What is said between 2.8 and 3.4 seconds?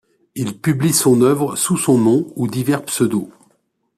pseudos.